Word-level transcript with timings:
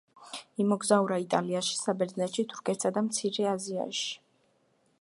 იმოგზაურა 0.63 1.19
იტალიაში, 1.23 1.75
საბერძნეთში, 1.81 2.45
თურქეთსა 2.53 2.93
და 2.95 3.05
მცირე 3.09 3.47
აზიაში. 3.51 4.09